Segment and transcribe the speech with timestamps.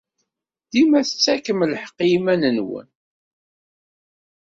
[0.71, 2.87] Dima tettakfem lḥeqq i yiman-nwen.